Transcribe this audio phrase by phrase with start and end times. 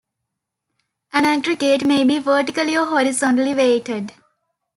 [1.13, 4.11] An aggregate may be vertically or horizontally weighted.